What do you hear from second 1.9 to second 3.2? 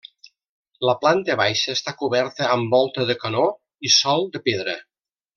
coberta amb volta de